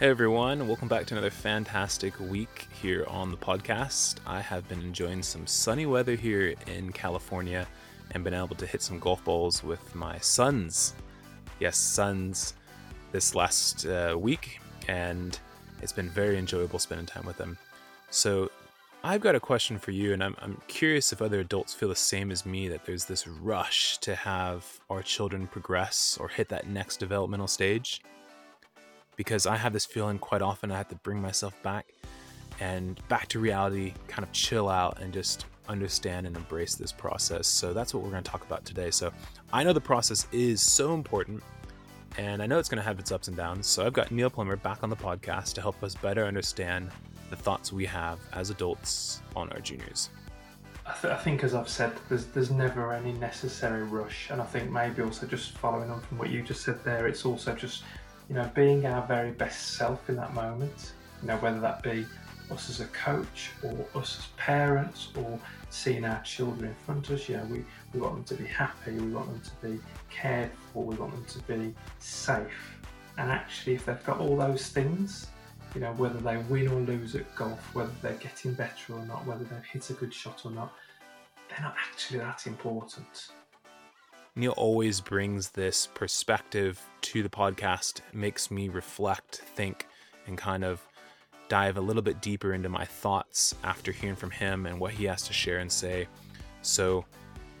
[0.00, 4.14] Hey everyone, welcome back to another fantastic week here on the podcast.
[4.26, 7.66] I have been enjoying some sunny weather here in California
[8.12, 10.94] and been able to hit some golf balls with my sons.
[11.58, 12.54] Yes, sons,
[13.12, 15.38] this last uh, week, and
[15.82, 17.58] it's been very enjoyable spending time with them.
[18.08, 18.50] So,
[19.04, 21.94] I've got a question for you, and I'm, I'm curious if other adults feel the
[21.94, 26.68] same as me that there's this rush to have our children progress or hit that
[26.68, 28.00] next developmental stage
[29.20, 31.92] because I have this feeling quite often I have to bring myself back
[32.58, 37.46] and back to reality, kind of chill out and just understand and embrace this process.
[37.46, 38.90] So that's what we're going to talk about today.
[38.90, 39.12] So
[39.52, 41.42] I know the process is so important
[42.16, 43.66] and I know it's going to have its ups and downs.
[43.66, 46.90] So I've got Neil Plummer back on the podcast to help us better understand
[47.28, 50.08] the thoughts we have as adults on our juniors.
[50.86, 54.44] I, th- I, think, as I've said, there's there's never any necessary rush, and I
[54.46, 57.84] think maybe also just following on from what you just said there, it's also just
[58.30, 62.06] you know, being our very best self in that moment, you know, whether that be
[62.52, 65.36] us as a coach or us as parents or
[65.68, 68.48] seeing our children in front of us, you know, we, we want them to be
[68.48, 72.78] happy, we want them to be cared for, we want them to be safe.
[73.18, 75.26] And actually, if they've got all those things,
[75.74, 79.26] you know, whether they win or lose at golf, whether they're getting better or not,
[79.26, 80.72] whether they've hit a good shot or not,
[81.48, 83.30] they're not actually that important.
[84.36, 89.86] Neil always brings this perspective to the podcast, makes me reflect, think,
[90.26, 90.86] and kind of
[91.48, 95.04] dive a little bit deeper into my thoughts after hearing from him and what he
[95.04, 96.06] has to share and say.
[96.62, 97.04] So,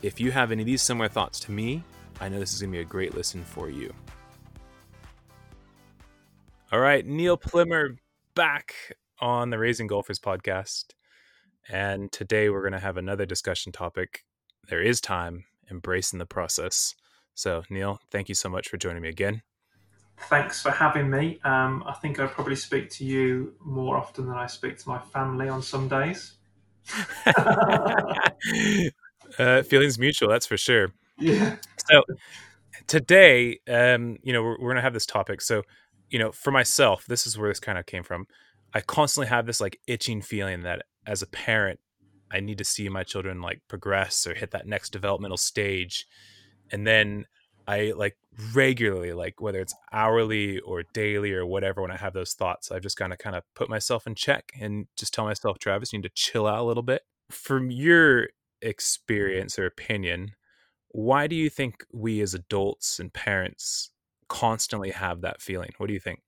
[0.02, 1.82] if you have any of these similar thoughts to me,
[2.20, 3.92] I know this is going to be a great listen for you.
[6.72, 7.96] All right, Neil Plummer
[8.34, 8.74] back
[9.20, 10.84] on the Raising Golfers podcast.
[11.68, 14.24] And today we're going to have another discussion topic.
[14.68, 16.94] There is time embracing the process.
[17.34, 19.42] So, Neil, thank you so much for joining me again.
[20.28, 21.40] Thanks for having me.
[21.44, 24.98] Um, I think I probably speak to you more often than I speak to my
[24.98, 26.34] family on some days.
[29.38, 30.92] uh, feelings mutual, that's for sure.
[31.18, 31.56] Yeah.
[31.90, 32.02] So,
[32.86, 35.40] today, um, you know, we're, we're going to have this topic.
[35.40, 35.62] So,
[36.10, 38.26] you know, for myself, this is where this kind of came from.
[38.74, 41.80] I constantly have this like itching feeling that as a parent,
[42.30, 46.06] I need to see my children like progress or hit that next developmental stage.
[46.70, 47.26] And then
[47.66, 48.16] I like
[48.54, 52.82] regularly, like whether it's hourly or daily or whatever, when I have those thoughts, I've
[52.82, 55.98] just kind of kind of put myself in check and just tell myself, Travis, you
[55.98, 57.02] need to chill out a little bit.
[57.30, 58.68] From your mm-hmm.
[58.68, 60.32] experience or opinion,
[60.88, 63.90] why do you think we as adults and parents
[64.28, 65.70] constantly have that feeling?
[65.78, 66.20] What do you think?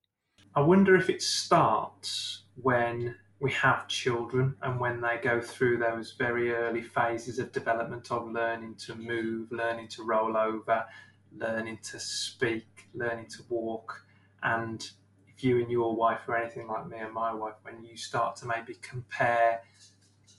[0.55, 6.13] I wonder if it starts when we have children and when they go through those
[6.13, 10.85] very early phases of development of learning to move, learning to roll over,
[11.37, 14.07] learning to speak, learning to walk,
[14.45, 14.91] and
[15.27, 18.37] if you and your wife are anything like me and my wife, when you start
[18.37, 19.61] to maybe compare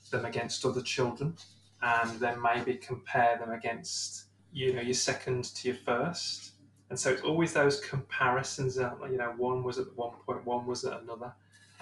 [0.10, 1.36] them against other children
[1.82, 6.52] and then maybe compare them against you know your second to your first.
[6.90, 10.66] And so it's always those comparisons that you know one was at one point one
[10.66, 11.34] was at another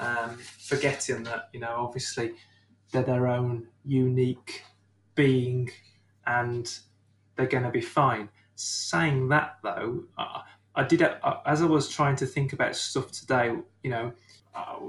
[0.02, 2.34] um, forgetting that you know obviously
[2.92, 4.64] they're their own unique
[5.16, 5.70] being
[6.28, 6.80] and
[7.36, 8.28] they're going to be fine.
[8.56, 10.42] Saying that though, I,
[10.76, 11.02] I did
[11.46, 13.56] as I was trying to think about stuff today.
[13.84, 14.14] You know,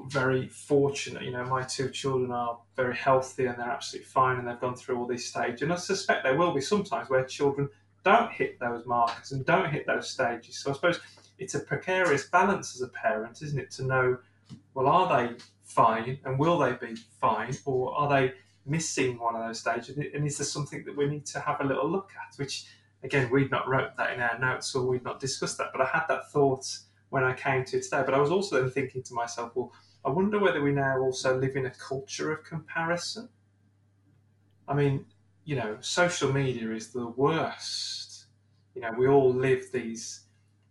[0.09, 1.23] very fortunate.
[1.23, 4.75] You know, my two children are very healthy and they're absolutely fine, and they've gone
[4.75, 5.63] through all these stages.
[5.63, 7.69] And I suspect there will be sometimes where children
[8.05, 10.59] don't hit those markers and don't hit those stages.
[10.59, 11.01] So I suppose
[11.39, 14.19] it's a precarious balance as a parent, isn't it, to know
[14.75, 15.35] well, are they
[15.65, 18.35] fine and will they be fine, or are they
[18.67, 19.97] missing one of those stages?
[19.97, 22.39] And is there something that we need to have a little look at?
[22.39, 22.67] Which,
[23.03, 25.87] again, we'd not wrote that in our notes or we'd not discussed that, but I
[25.87, 26.67] had that thought
[27.11, 28.03] when I came to it today.
[28.05, 29.73] But I was also then thinking to myself, well,
[30.05, 33.29] I wonder whether we now also live in a culture of comparison.
[34.67, 35.07] I mean,
[35.45, 38.27] you know, social media is the worst.
[38.75, 40.23] You know, we all live these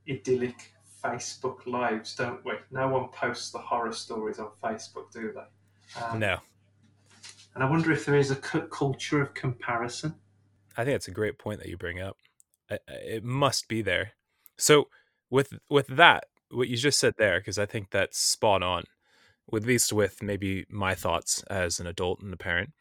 [0.09, 0.70] idyllic
[1.03, 2.53] Facebook lives, don't we?
[2.71, 6.01] No one posts the horror stories on Facebook, do they?
[6.01, 6.37] Um, no.
[7.53, 10.15] And I wonder if there is a culture of comparison.
[10.77, 12.17] I think it's a great point that you bring up.
[12.87, 14.13] It must be there.
[14.57, 14.87] So
[15.29, 18.83] with with that, what you just said there, because I think that's spot on.
[19.51, 22.71] with least with maybe my thoughts as an adult and a parent,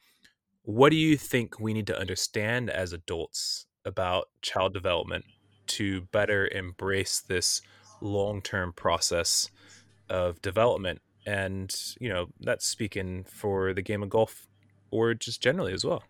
[0.62, 5.24] what do you think we need to understand as adults about child development
[5.66, 7.60] to better embrace this
[8.00, 9.50] long-term process
[10.08, 11.00] of development.
[11.26, 14.48] And you know that's speaking for the game of golf
[14.90, 16.02] or just generally as well.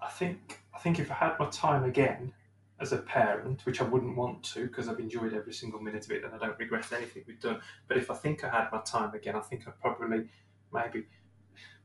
[0.00, 2.32] I think i think if i had my time again
[2.80, 6.10] as a parent which i wouldn't want to because i've enjoyed every single minute of
[6.10, 8.80] it and i don't regret anything we've done but if i think i had my
[8.80, 10.24] time again i think i'd probably
[10.72, 11.04] maybe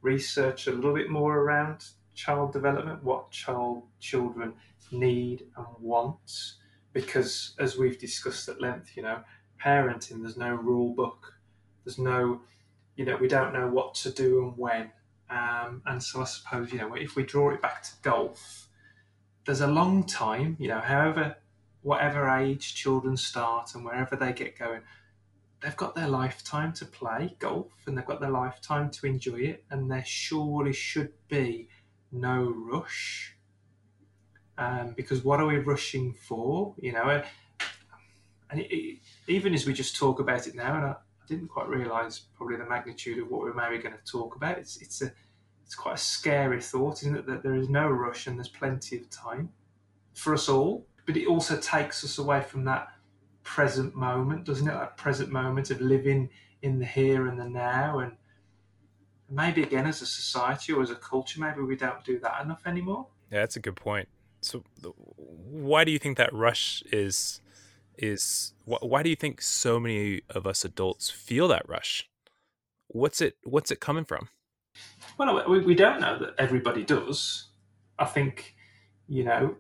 [0.02, 1.84] research a little bit more around
[2.14, 4.54] child development what child children
[4.92, 6.54] need and want
[6.96, 9.20] because as we've discussed at length you know
[9.64, 11.36] parenting there's no rule book
[11.86, 12.42] there's no,
[12.96, 14.92] you know, we don't know what to do and when.
[15.30, 18.68] Um, and so I suppose, you know, if we draw it back to golf,
[19.46, 21.38] there's a long time, you know, however,
[21.84, 24.82] whatever age children start and wherever they get going,
[25.62, 29.64] they've got their lifetime to play golf and they've got their lifetime to enjoy it.
[29.70, 31.70] And there surely should be
[32.12, 33.35] no rush.
[34.58, 36.74] Um, because what are we rushing for?
[36.80, 37.24] You know,
[38.50, 41.48] and it, it, even as we just talk about it now, and I, I didn't
[41.48, 44.58] quite realise probably the magnitude of what we're maybe going to talk about.
[44.58, 45.12] It's it's a
[45.66, 47.26] it's quite a scary thought, isn't it?
[47.26, 49.50] That there is no rush and there's plenty of time
[50.14, 50.86] for us all.
[51.06, 52.88] But it also takes us away from that
[53.44, 54.72] present moment, doesn't it?
[54.72, 56.30] That present moment of living
[56.62, 58.14] in the here and the now, and
[59.30, 62.62] maybe again as a society or as a culture, maybe we don't do that enough
[62.66, 63.08] anymore.
[63.32, 64.08] Yeah, that's a good point.
[64.46, 64.64] So,
[65.18, 67.42] why do you think that rush is
[67.98, 72.10] is why do you think so many of us adults feel that rush?
[72.88, 74.30] What's it What's it coming from?
[75.18, 77.48] Well, we, we don't know that everybody does.
[77.98, 78.56] I think,
[79.08, 79.56] you know,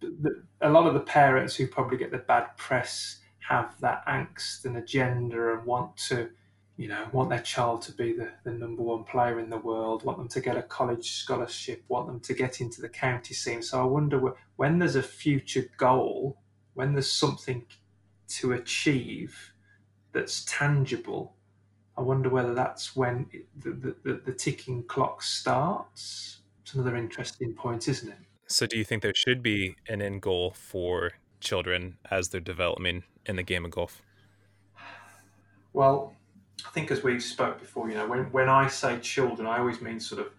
[0.00, 4.64] the, a lot of the parents who probably get the bad press have that angst
[4.64, 6.30] and agenda and want to,
[6.78, 10.04] you know, want their child to be the, the number one player in the world,
[10.04, 13.62] want them to get a college scholarship, want them to get into the county scene.
[13.62, 16.38] So I wonder when there's a future goal
[16.78, 17.66] when there's something
[18.28, 19.52] to achieve
[20.12, 21.34] that's tangible,
[21.96, 23.26] I wonder whether that's when
[23.56, 26.38] the, the, the, ticking clock starts.
[26.62, 28.18] It's another interesting point, isn't it?
[28.46, 33.02] So, do you think there should be an end goal for children as they're developing
[33.26, 34.00] in the game of golf?
[35.72, 36.14] Well,
[36.66, 39.80] I think as we spoke before, you know, when, when I say children, I always
[39.80, 40.32] mean sort of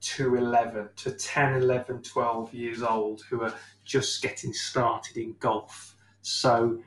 [0.00, 3.54] to 11 to 10 11 12 years old who are
[3.84, 5.96] just getting started in golf.
[6.22, 6.80] So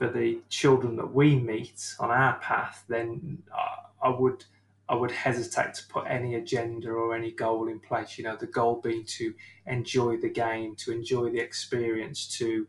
[0.00, 4.46] for the children that we meet on our path then uh, i would
[4.88, 8.46] i would hesitate to put any agenda or any goal in place you know the
[8.46, 9.34] goal being to
[9.66, 12.66] enjoy the game to enjoy the experience to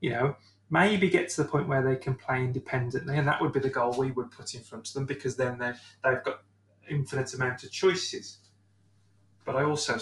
[0.00, 0.34] you know
[0.72, 3.68] maybe get to the point where they can play independently and that would be the
[3.68, 6.42] goal we would put in front of them because then they've got
[6.88, 8.38] infinite amount of choices.
[9.44, 9.98] But I also,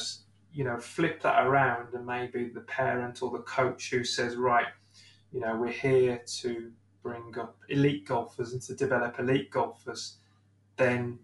[0.55, 4.69] you know, flip that around and maybe the parent or the coach who says, right,
[5.32, 6.70] you know, we're here to
[7.02, 10.19] bring up elite golfers and to develop elite golfers,
[10.76, 11.19] then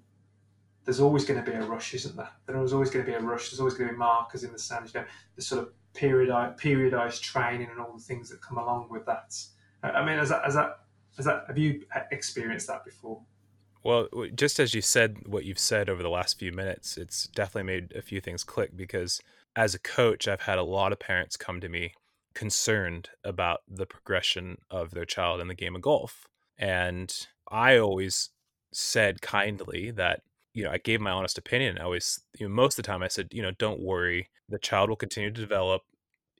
[0.86, 2.30] there's always going to be a rush, isn't there?
[2.46, 3.50] There's always going to be a rush.
[3.50, 4.88] There's always going to be markers in the sand.
[4.94, 8.86] You know, the sort of periodized, periodized training and all the things that come along
[8.88, 9.36] with that.
[9.82, 10.78] I mean, has that, has that,
[11.16, 13.20] has that, have you experienced that before?
[13.82, 17.72] Well, just as you said what you've said over the last few minutes, it's definitely
[17.72, 19.20] made a few things click because
[19.56, 21.94] as a coach, I've had a lot of parents come to me
[22.34, 26.28] concerned about the progression of their child in the game of golf.
[26.58, 27.12] And
[27.50, 28.30] I always
[28.72, 30.22] said kindly that,
[30.56, 31.76] you know, I gave my honest opinion.
[31.78, 34.58] I always, you know, most of the time I said, you know, don't worry, the
[34.58, 35.82] child will continue to develop.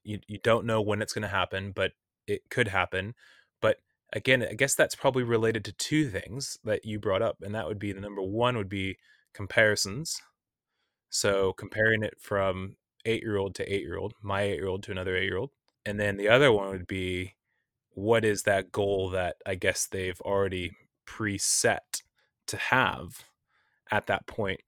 [0.04, 1.92] You, you don't know when it's going to happen, but
[2.26, 3.14] it could happen.
[3.61, 3.76] But
[4.14, 7.66] again, I guess that's probably related to two things that you brought up, and that
[7.66, 8.96] would be the number one would be
[9.35, 10.18] comparisons.
[11.11, 14.82] So comparing it from eight year old to eight year old, my eight year old
[14.85, 15.50] to another eight year old.
[15.85, 17.35] And then the other one would be
[17.90, 20.73] what is that goal that I guess they've already
[21.06, 22.02] preset
[22.46, 23.25] to have
[23.90, 24.61] at that point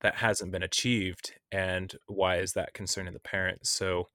[0.00, 4.08] that hasn't been achieved and why is that concerning the parents so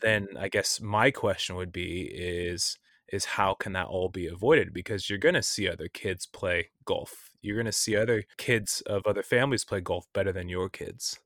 [0.00, 2.78] then i guess my question would be is
[3.08, 4.72] is how can that all be avoided?
[4.72, 7.30] Because you're going to see other kids play golf.
[7.42, 11.20] You're going to see other kids of other families play golf better than your kids.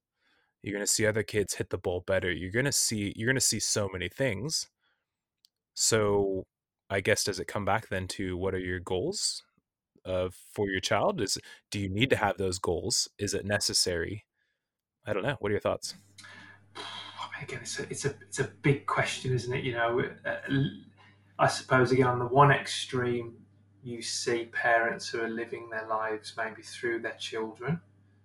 [0.62, 2.33] You're going to see other kids hit the ball better.
[2.33, 4.69] You're going to see you're going to see so many things.
[5.75, 6.47] So
[6.90, 9.43] i guess does it come back then to what are your goals
[10.09, 11.21] of for your child?
[11.21, 11.38] Is
[11.71, 13.09] do you need to have those goals?
[13.19, 14.25] Is it necessary?
[15.07, 15.37] I don't know.
[15.41, 15.95] What are your thoughts?
[17.41, 19.65] Again it's a it's a it's a big question isn't it?
[19.65, 20.37] You know uh,
[21.38, 23.35] I suppose again on the one extreme,
[23.83, 27.81] you see parents who are living their lives maybe through their children,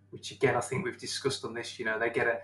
[0.09, 1.77] which again I think we've discussed on this.
[1.77, 2.39] You know, they get a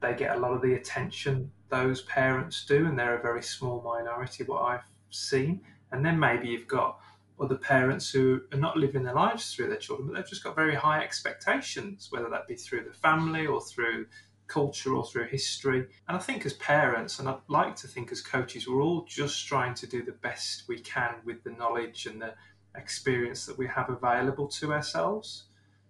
[0.00, 3.82] they get a lot of the attention those parents do, and they're a very small
[3.82, 4.44] minority.
[4.44, 5.60] What I've seen,
[5.92, 6.98] and then maybe you've got
[7.40, 10.54] other parents who are not living their lives through their children, but they've just got
[10.54, 14.06] very high expectations, whether that be through the family or through
[14.46, 15.86] culture or through history.
[16.08, 19.46] And I think as parents, and I'd like to think as coaches, we're all just
[19.46, 22.34] trying to do the best we can with the knowledge and the
[22.74, 25.44] experience that we have available to ourselves.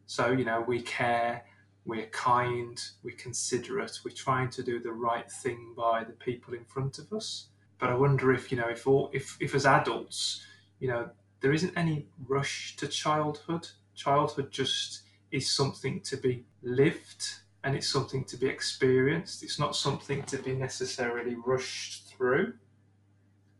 [0.07, 1.45] So, you know, we care,
[1.85, 6.64] we're kind, we're considerate, we're trying to do the right thing by the people in
[6.64, 7.47] front of us.
[7.78, 10.45] But I wonder if, you know, if all, if, if as adults,
[10.80, 11.11] you know,
[11.41, 13.69] there isn't any rush to childhood.
[13.95, 19.43] Childhood just is something to be lived and it's something to be experienced.
[19.43, 22.55] It's not something to be necessarily rushed through.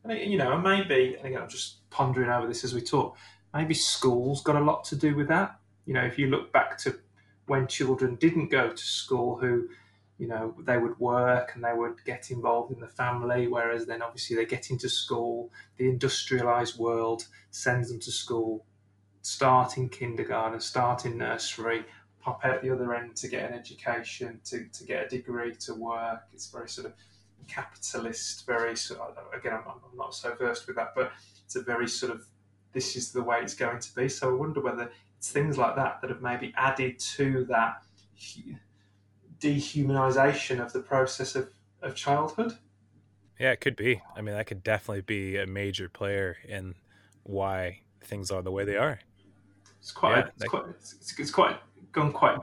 [0.05, 3.17] And you know, maybe, and again, I'm just pondering over this as we talk.
[3.53, 5.59] Maybe school's got a lot to do with that.
[5.85, 6.99] You know, if you look back to
[7.47, 9.69] when children didn't go to school, who,
[10.21, 14.03] you know, they would work and they would get involved in the family, whereas then
[14.03, 18.67] obviously they get into school, the industrialized world sends them to school,
[19.23, 21.87] start in kindergarten, start in nursery,
[22.21, 25.73] pop out the other end to get an education, to, to get a degree, to
[25.73, 26.21] work.
[26.35, 26.93] It's very sort of
[27.49, 31.13] capitalist, very sort of, again, I'm, I'm not so versed with that, but
[31.47, 32.27] it's a very sort of
[32.75, 34.11] this is the way it's going to be.
[34.11, 37.83] So I wonder whether it's things like that that have maybe added to that
[39.41, 41.51] dehumanization of the process of,
[41.83, 42.53] of childhood.
[43.39, 44.03] Yeah, it could be.
[44.15, 46.75] I mean, that could definitely be a major player in
[47.23, 49.01] why things are the way they are.
[49.81, 51.57] It's quite, yeah, it's, quite it's, it's, quite
[51.93, 52.39] gone quite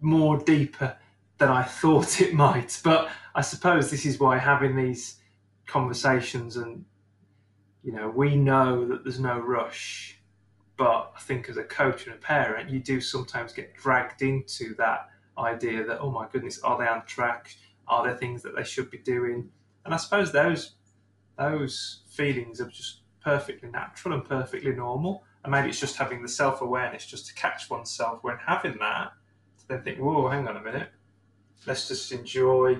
[0.00, 0.96] more deeper
[1.38, 2.80] than I thought it might.
[2.84, 5.16] But I suppose this is why having these
[5.66, 6.84] conversations and
[7.82, 10.16] you know we know that there's no rush,
[10.76, 14.74] but I think as a coach and a parent, you do sometimes get dragged into
[14.76, 15.08] that
[15.38, 17.54] idea that oh my goodness, are they on track?
[17.88, 19.50] Are there things that they should be doing?
[19.84, 20.72] And I suppose those
[21.38, 25.24] those feelings are just perfectly natural and perfectly normal.
[25.42, 29.12] And maybe it's just having the self awareness just to catch oneself when having that,
[29.58, 30.88] to then think, whoa, hang on a minute,
[31.66, 32.78] let's just enjoy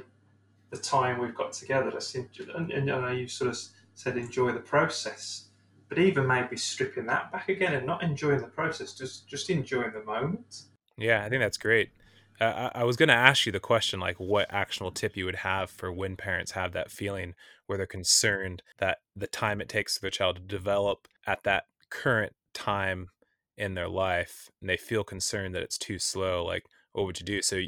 [0.71, 1.91] the time we've got together.
[1.93, 3.59] Let's enjoy, and, and I know you sort of
[3.95, 5.47] said enjoy the process,
[5.89, 9.93] but even maybe stripping that back again and not enjoying the process, just just enjoying
[9.93, 10.63] the moment.
[10.97, 11.91] Yeah, I think that's great.
[12.41, 15.37] Uh, I was going to ask you the question, like, what actionable tip you would
[15.37, 17.35] have for when parents have that feeling
[17.67, 21.65] where they're concerned that the time it takes for their child to develop at that
[21.91, 23.09] current time
[23.57, 27.27] in their life and they feel concerned that it's too slow like what would you
[27.27, 27.43] do?
[27.43, 27.61] So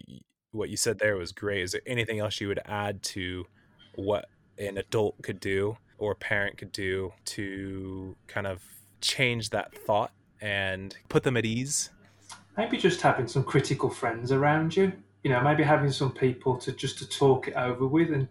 [0.52, 1.62] what you said there was great.
[1.62, 3.44] Is there anything else you would add to
[3.94, 4.26] what
[4.58, 8.62] an adult could do or a parent could do to kind of
[9.02, 11.90] change that thought and put them at ease
[12.58, 16.72] maybe just having some critical friends around you you know maybe having some people to
[16.72, 18.28] just to talk it over with and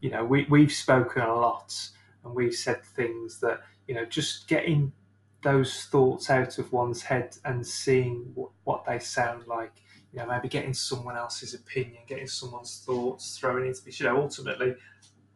[0.00, 1.74] you know we, we've spoken a lot
[2.24, 4.92] and we've said things that you know just getting
[5.42, 9.72] those thoughts out of one's head and seeing what, what they sound like.
[10.12, 14.74] You know, maybe getting someone else's opinion, getting someone's thoughts, throwing into You know, ultimately,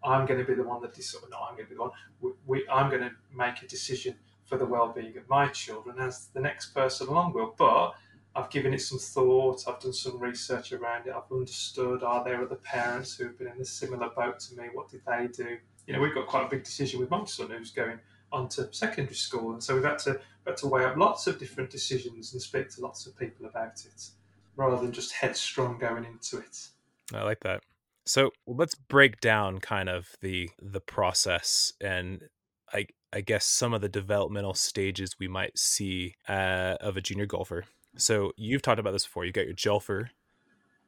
[0.04, 1.24] I'm going to be the one that decides.
[1.30, 1.90] No, I'm going to be the one.
[2.20, 4.14] We, we, I'm going to make a decision
[4.46, 7.54] for the well-being of my children as the next person along will.
[7.56, 7.94] But
[8.34, 9.64] I've given it some thought.
[9.66, 11.14] I've done some research around it.
[11.14, 12.02] I've understood.
[12.02, 14.68] Are there other parents who have been in a similar boat to me?
[14.72, 15.58] What did they do?
[15.86, 17.98] You know, we've got quite a big decision with my son who's going
[18.32, 21.70] onto secondary school, and so we've had to had to weigh up lots of different
[21.70, 24.10] decisions and speak to lots of people about it,
[24.56, 26.68] rather than just headstrong going into it.
[27.14, 27.62] I like that.
[28.04, 32.24] So let's break down kind of the the process and
[32.72, 32.86] I
[33.16, 37.64] I guess some of the developmental stages we might see uh, of a junior golfer.
[37.96, 39.24] So you've talked about this before.
[39.24, 40.10] You got your jolfer,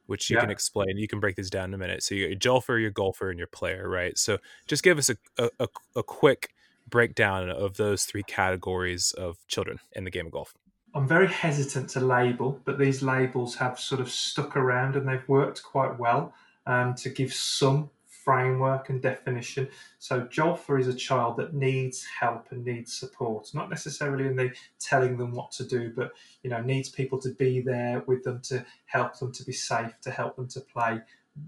[0.05, 0.43] which you yeah.
[0.43, 0.99] can explain.
[0.99, 2.03] You can break this down in a minute.
[2.03, 4.19] So you got your jolfer, your golfer, and your player, right?
[4.19, 5.17] So just give us a,
[5.59, 6.51] a, a quick
[6.87, 10.55] breakdown of those three categories of children in the game of golf?
[10.95, 15.27] I'm very hesitant to label, but these labels have sort of stuck around and they've
[15.29, 16.35] worked quite well
[16.67, 17.89] um, to give some
[18.29, 19.67] framework and definition.
[19.99, 24.53] So, Jolfer is a child that needs help and needs support, not necessarily in the
[24.79, 28.41] telling them what to do, but you know needs people to be there with them
[28.43, 31.01] to help them to be safe, to help them to play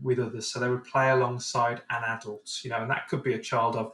[0.02, 0.46] with others.
[0.46, 3.76] So they would play alongside an adult, you know, and that could be a child
[3.76, 3.92] of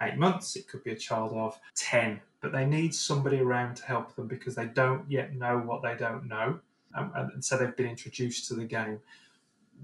[0.00, 3.84] eight months, it could be a child of 10, but they need somebody around to
[3.84, 6.60] help them because they don't yet know what they don't know.
[6.94, 9.00] Um, and so they've been introduced to the game.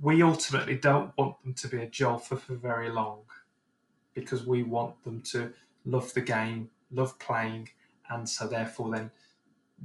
[0.02, 3.20] We ultimately don't want them to be a jolfer for very long
[4.14, 5.52] because we want them to
[5.84, 7.68] love the game, love playing,
[8.10, 9.10] and so therefore then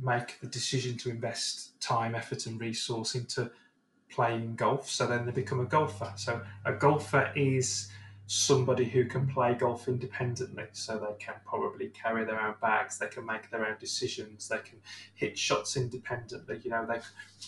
[0.02, 3.52] make the decision to invest time, effort, and resource into
[4.10, 4.90] playing golf.
[4.90, 6.12] So then they become a golfer.
[6.16, 7.90] So a golfer is
[8.32, 10.66] somebody who can play golf independently.
[10.74, 14.60] So they can probably carry their own bags, they can make their own decisions, they
[14.60, 14.78] can
[15.16, 16.60] hit shots independently.
[16.64, 17.00] You know, they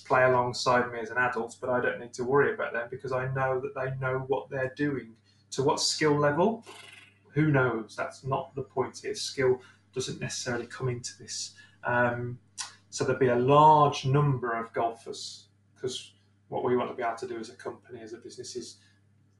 [0.06, 3.12] play alongside me as an adult, but I don't need to worry about them because
[3.12, 5.14] I know that they know what they're doing.
[5.52, 6.66] To what skill level?
[7.36, 7.96] Who knows?
[7.96, 9.14] That's not the point here.
[9.14, 9.62] Skill
[9.94, 11.54] doesn't necessarily come into this.
[11.84, 12.40] Um,
[12.90, 15.46] so there'll be a large number of golfers
[15.76, 16.14] because
[16.48, 18.78] what we want to be able to do as a company, as a business, is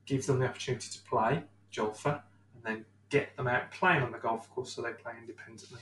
[0.06, 2.22] give them the opportunity to play Jolfer
[2.56, 5.82] and then get them out playing on the golf course so they play independently.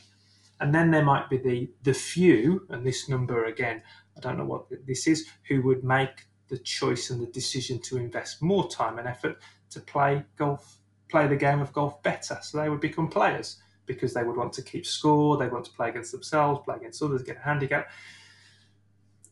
[0.59, 3.81] And then there might be the the few, and this number again,
[4.17, 7.97] I don't know what this is, who would make the choice and the decision to
[7.97, 9.37] invest more time and effort
[9.69, 12.39] to play golf, play the game of golf better.
[12.41, 15.71] So they would become players because they would want to keep score, they want to
[15.71, 17.89] play against themselves, play against others, get a handicap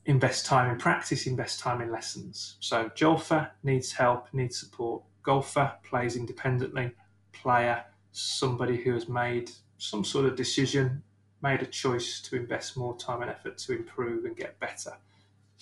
[0.07, 2.55] invest time in practice, invest time in lessons.
[2.61, 5.03] So jolfer needs help, needs support.
[5.21, 6.91] Golfer plays independently.
[7.33, 7.83] Player,
[8.13, 11.03] somebody who has made some sort of decision,
[11.43, 14.97] made a choice to invest more time and effort to improve and get better.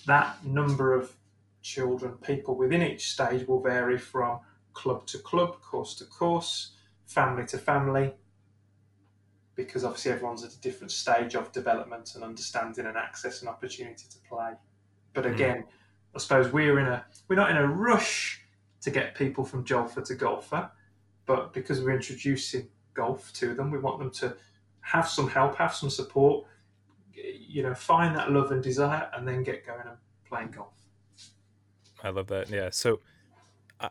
[0.05, 1.11] That number of
[1.63, 4.39] children, people within each stage will vary from
[4.73, 6.71] club to club, course to course,
[7.07, 8.13] family to family,
[9.55, 14.05] because obviously everyone's at a different stage of development and understanding and access and opportunity
[14.09, 14.51] to play.
[15.13, 15.33] But hmm.
[15.33, 15.67] again, mm.
[16.15, 18.41] I suppose we're in a we're not in a rush
[18.81, 20.69] to get people from Jolfer to golfer,
[21.25, 24.35] but because we're introducing golf to them, we want them to
[24.81, 26.45] have some help, have some support,
[27.13, 29.97] you know, find that love and desire, and then get going and
[30.27, 30.73] playing golf.
[32.03, 32.49] I love that.
[32.49, 32.69] Yeah.
[32.71, 32.99] So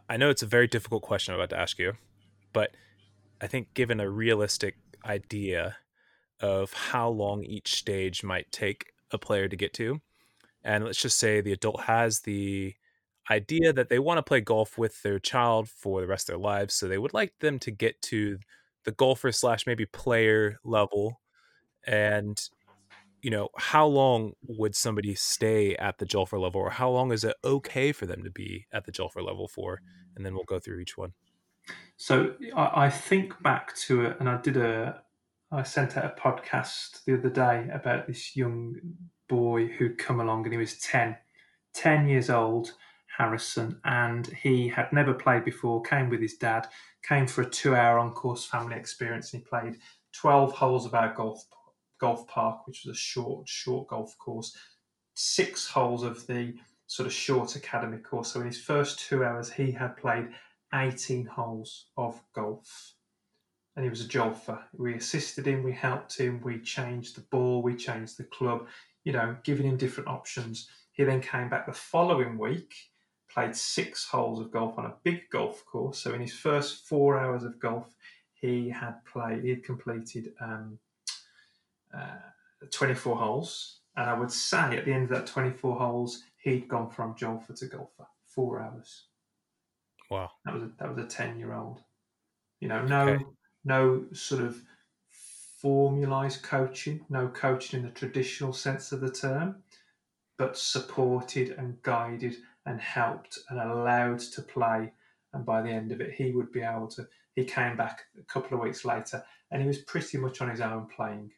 [0.09, 1.95] I know it's a very difficult question I'm about to ask you,
[2.53, 2.71] but
[3.41, 5.77] I think given a realistic idea
[6.41, 10.01] of how long each stage might take a player to get to.
[10.63, 12.75] And let's just say the adult has the
[13.31, 16.43] idea that they want to play golf with their child for the rest of their
[16.43, 16.75] lives.
[16.75, 18.39] So they would like them to get to
[18.85, 21.21] the golfer slash maybe player level.
[21.87, 22.41] And,
[23.23, 27.25] you know, how long would somebody stay at the Jolfer level or how long is
[27.25, 29.81] it okay for them to be at the Jolfer level for?
[30.17, 31.13] And then we'll go through each one.
[31.97, 35.03] So I, I think back to it, and I did a,
[35.55, 38.75] I sent out a podcast the other day about this young
[39.29, 41.17] boy who'd come along and he was 10,
[41.75, 42.73] 10 years old,
[43.17, 46.67] Harrison, and he had never played before, came with his dad,
[47.05, 49.79] came for a two hour on course family experience, and he played
[50.15, 51.45] 12 holes of our golf
[52.01, 54.57] golf park, which was a short, short golf course,
[55.15, 56.53] six holes of the
[56.89, 58.33] sort of short academy course.
[58.33, 60.31] So in his first two hours, he had played
[60.75, 62.94] 18 holes of golf.
[63.77, 64.63] And he was a jolfer.
[64.77, 68.69] We assisted him, we helped him, we changed the ball, we changed the club,
[69.03, 70.69] you know, giving him different options.
[70.93, 72.75] He then came back the following week,
[73.29, 75.99] played six holes of golf on a big golf course.
[75.99, 77.97] So in his first four hours of golf,
[78.33, 80.79] he had played, he had completed um,
[81.93, 82.19] uh,
[82.71, 83.81] 24 holes.
[83.97, 87.59] And I would say at the end of that 24 holes, he'd gone from jolfer
[87.59, 89.07] to golfer, four hours.
[90.11, 90.31] Wow.
[90.45, 91.81] That was a, that was a ten year old.
[92.61, 93.25] You know, no okay.
[93.65, 94.63] No sort of
[95.61, 99.57] formalized coaching, no coaching in the traditional sense of the term,
[100.37, 104.93] but supported and guided and helped and allowed to play.
[105.33, 107.09] And by the end of it, he would be able to.
[107.35, 110.61] He came back a couple of weeks later, and he was pretty much on his
[110.61, 111.33] own playing,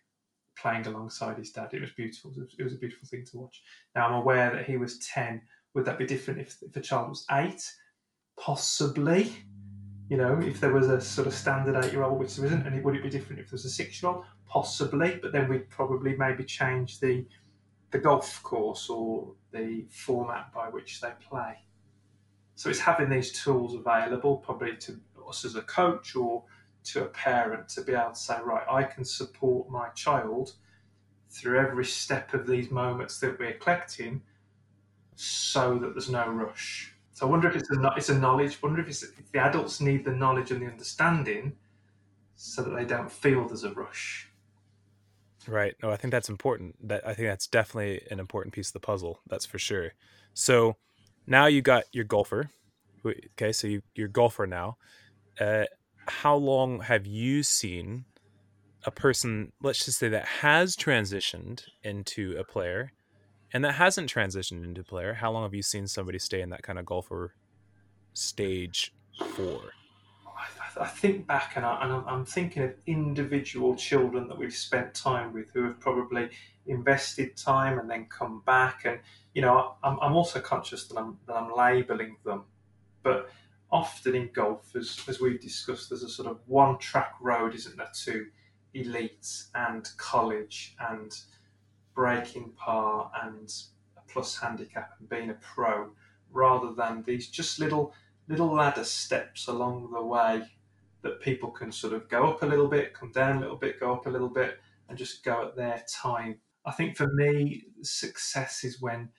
[0.58, 1.72] playing alongside his dad.
[1.72, 2.32] It was beautiful.
[2.58, 3.62] It was, a beautiful thing to watch.
[3.94, 5.40] Now I'm aware that he was ten.
[5.74, 7.62] Would that be different if, if a child was eight?
[8.38, 9.32] Possibly.
[10.08, 12.66] You know, if there was a sort of standard eight year old, which there isn't,
[12.66, 14.24] and it would it be different if there was a six year old?
[14.46, 17.26] Possibly, but then we'd probably maybe change the
[17.90, 21.58] the golf course or the format by which they play.
[22.54, 26.44] So it's having these tools available, probably to us as a coach or
[26.84, 30.54] to a parent, to be able to say, right, I can support my child
[31.28, 34.22] through every step of these moments that we're collecting,
[35.16, 36.94] so that there's no rush.
[37.16, 38.62] So I wonder if it's a it's a knowledge.
[38.62, 41.56] Wonder if, if the adults need the knowledge and the understanding
[42.34, 44.28] so that they don't feel there's a rush.
[45.48, 45.74] Right.
[45.82, 46.76] No, I think that's important.
[46.86, 49.20] That I think that's definitely an important piece of the puzzle.
[49.30, 49.94] That's for sure.
[50.34, 50.76] So
[51.26, 52.50] now you got your golfer.
[53.06, 54.76] Okay, so you, you're golfer now.
[55.40, 55.64] Uh,
[56.06, 58.04] how long have you seen
[58.84, 62.92] a person, let's just say, that has transitioned into a player
[63.52, 65.14] and that hasn't transitioned into player.
[65.14, 67.34] How long have you seen somebody stay in that kind of golfer
[68.14, 68.92] stage
[69.34, 69.60] for?
[70.78, 75.50] I think back and, I, I'm thinking of individual children that we've spent time with
[75.54, 76.28] who have probably
[76.66, 78.84] invested time and then come back.
[78.84, 78.98] And,
[79.32, 82.44] you know, I'm, I'm also conscious that I'm, that I'm labeling them.
[83.02, 83.30] But
[83.70, 87.76] often in golf, as, as we've discussed, there's a sort of one track road, isn't
[87.76, 88.26] there, to
[88.74, 91.18] elites and college and
[91.96, 93.52] breaking par and
[93.96, 95.90] a plus handicap and being a pro
[96.30, 97.92] rather than these just little
[98.28, 100.42] little ladder steps along the way
[101.02, 103.80] that people can sort of go up a little bit, come down a little bit,
[103.80, 106.38] go up a little bit, and just go at their time.
[106.64, 109.10] I think for me, success is when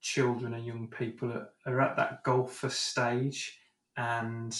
[0.00, 3.58] children and young people are, are at that golfer stage
[3.96, 4.58] and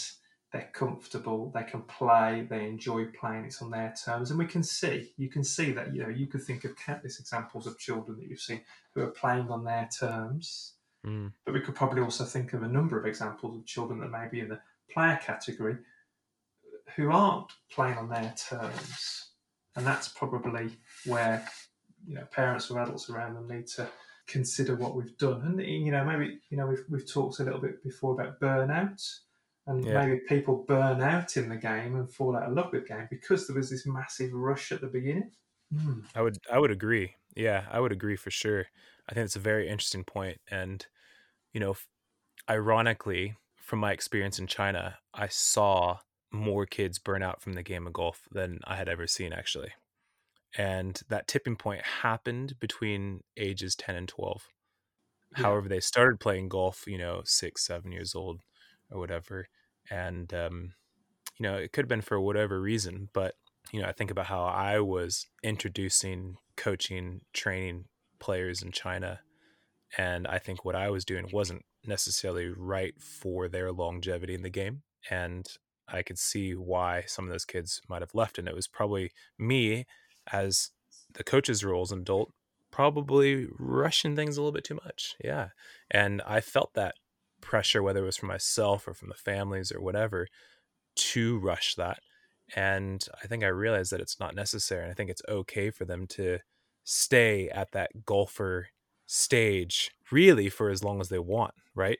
[0.52, 4.30] they're comfortable, they can play, they enjoy playing, it's on their terms.
[4.30, 7.18] And we can see, you can see that, you know, you could think of countless
[7.18, 8.60] examples of children that you've seen
[8.94, 10.74] who are playing on their terms.
[11.06, 11.32] Mm.
[11.46, 14.28] But we could probably also think of a number of examples of children that may
[14.30, 14.60] be in the
[14.90, 15.78] player category
[16.96, 19.30] who aren't playing on their terms.
[19.74, 20.70] And that's probably
[21.06, 21.48] where,
[22.06, 23.88] you know, parents or adults around them need to
[24.26, 25.40] consider what we've done.
[25.46, 29.02] And, you know, maybe, you know, we've, we've talked a little bit before about burnout
[29.66, 30.04] and yeah.
[30.04, 33.08] maybe people burn out in the game and fall out of love with the game
[33.10, 35.30] because there was this massive rush at the beginning.
[35.72, 36.04] Mm.
[36.14, 37.14] I would I would agree.
[37.34, 38.66] Yeah, I would agree for sure.
[39.08, 40.84] I think it's a very interesting point, and
[41.52, 41.76] you know,
[42.48, 45.98] ironically, from my experience in China, I saw
[46.32, 49.72] more kids burn out from the game of golf than I had ever seen actually.
[50.56, 54.48] And that tipping point happened between ages 10 and 12.
[55.36, 55.42] Yeah.
[55.44, 58.40] However, they started playing golf, you know, six, seven years old
[58.92, 59.48] or whatever.
[59.90, 60.74] And, um,
[61.38, 63.34] you know, it could have been for whatever reason, but,
[63.72, 67.86] you know, I think about how I was introducing, coaching, training
[68.18, 69.20] players in China.
[69.98, 74.50] And I think what I was doing wasn't necessarily right for their longevity in the
[74.50, 74.82] game.
[75.10, 75.46] And
[75.88, 78.38] I could see why some of those kids might have left.
[78.38, 79.86] And it was probably me
[80.32, 80.70] as
[81.12, 82.32] the coach's role as an adult,
[82.70, 85.14] probably rushing things a little bit too much.
[85.22, 85.48] Yeah.
[85.90, 86.94] And I felt that
[87.42, 90.28] pressure, whether it was from myself or from the families or whatever,
[90.94, 91.98] to rush that.
[92.56, 94.82] And I think I realized that it's not necessary.
[94.82, 96.38] And I think it's okay for them to
[96.84, 98.68] stay at that golfer
[99.06, 101.98] stage really for as long as they want, right?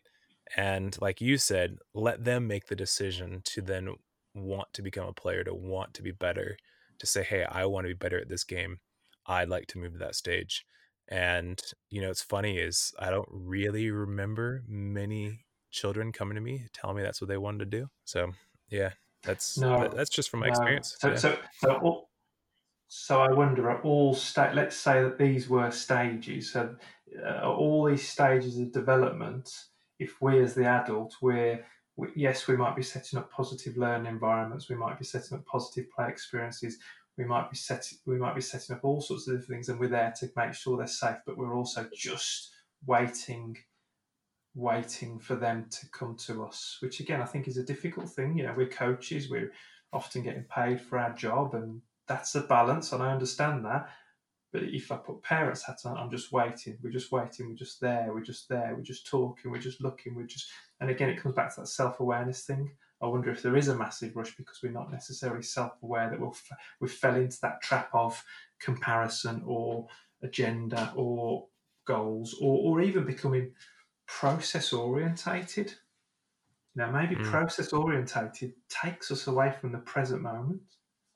[0.57, 3.95] And like you said, let them make the decision to then
[4.35, 6.57] want to become a player, to want to be better,
[6.99, 8.79] to say, hey, I want to be better at this game.
[9.27, 10.67] I'd like to move to that stage.
[11.13, 16.65] And you know, it's funny is I don't really remember many children coming to me
[16.73, 17.89] telling me that's what they wanted to do.
[18.07, 18.33] So
[18.71, 20.53] yeah, that's no, that's just from my no.
[20.53, 20.97] experience.
[20.99, 21.17] So, yeah.
[21.17, 22.11] so, so, all,
[22.89, 26.51] so I wonder at all sta- let's say that these were stages.
[26.51, 26.75] So
[27.23, 29.51] uh, all these stages of development,
[29.99, 31.63] if we as the adult, we're
[31.97, 34.71] we, yes, we might be setting up positive learning environments.
[34.71, 36.79] We might be setting up positive play experiences
[37.19, 39.79] we might be setting we might be setting up all sorts of different things and
[39.79, 42.51] we're there to make sure they're safe but we're also just
[42.87, 43.57] waiting
[44.55, 48.37] waiting for them to come to us which again i think is a difficult thing.
[48.37, 49.53] You know we're coaches we're
[49.93, 53.89] often getting paid for our job and that's a balance and i understand that.
[54.53, 57.81] But if i put parents hats on i'm just waiting we're just waiting we're just
[57.81, 61.21] there we're just there we're just talking we're just looking we're just and again it
[61.23, 62.71] comes back to that self-awareness thing
[63.03, 66.37] I wonder if there is a massive rush because we're not necessarily self-aware that we'll
[66.81, 68.23] we fell into that trap of
[68.61, 69.89] comparison or
[70.23, 71.47] agenda or
[71.85, 73.53] goals or, or even becoming
[74.07, 75.75] process orientated.
[76.75, 77.25] Now, maybe mm.
[77.25, 80.63] process orientated takes us away from the present moment.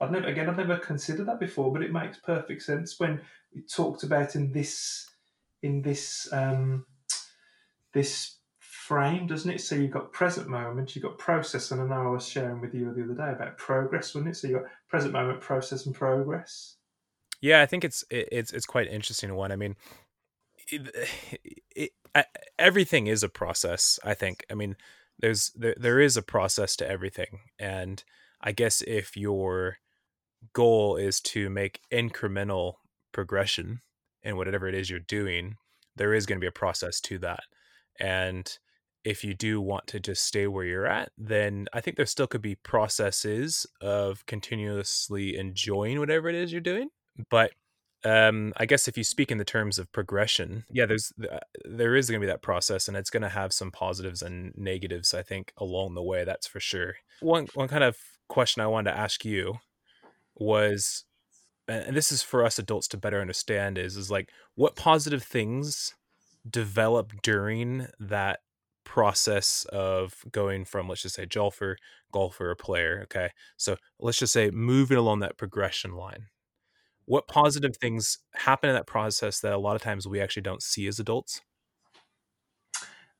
[0.00, 3.20] I've never, again, I've never considered that before, but it makes perfect sense when
[3.54, 5.08] we talked about in this
[5.62, 6.84] in this um,
[7.94, 8.36] this
[8.86, 9.60] frame, doesn't it?
[9.60, 12.72] So you've got present moment, you've got process, and I know I was sharing with
[12.72, 14.36] you the other day about progress, wasn't it?
[14.36, 16.76] So you've got present moment, process, and progress.
[17.40, 19.50] Yeah, I think it's it's it's quite interesting one.
[19.50, 19.76] I mean,
[20.70, 21.10] it,
[21.74, 21.90] it,
[22.58, 23.98] everything is a process.
[24.04, 24.44] I think.
[24.50, 24.76] I mean,
[25.18, 28.04] there's there there is a process to everything, and
[28.40, 29.78] I guess if your
[30.52, 32.74] goal is to make incremental
[33.12, 33.80] progression
[34.22, 35.56] in whatever it is you're doing,
[35.96, 37.40] there is going to be a process to that.
[37.98, 38.58] And
[39.06, 42.26] if you do want to just stay where you're at, then I think there still
[42.26, 46.88] could be processes of continuously enjoying whatever it is you're doing.
[47.30, 47.52] But
[48.04, 51.94] um, I guess if you speak in the terms of progression, yeah, there's uh, there
[51.94, 55.14] is going to be that process, and it's going to have some positives and negatives.
[55.14, 56.96] I think along the way, that's for sure.
[57.20, 57.96] One one kind of
[58.28, 59.60] question I wanted to ask you
[60.34, 61.04] was,
[61.68, 65.94] and this is for us adults to better understand, is is like what positive things
[66.50, 68.40] develop during that
[68.86, 71.76] process of going from let's just say golfer
[72.12, 73.30] golfer a player okay?
[73.58, 76.28] So let's just say moving along that progression line.
[77.04, 80.62] What positive things happen in that process that a lot of times we actually don't
[80.62, 81.42] see as adults?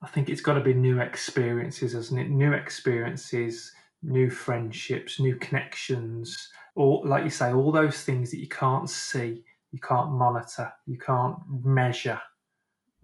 [0.02, 2.30] I think it's got to be new experiences isn't it?
[2.30, 8.48] New experiences new friendships new connections or like you say all those things that you
[8.48, 12.20] can't see you can't monitor you can't measure